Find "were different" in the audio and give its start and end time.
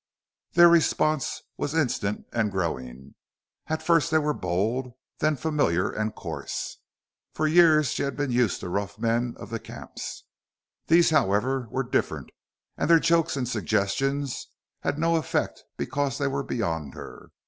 11.69-12.31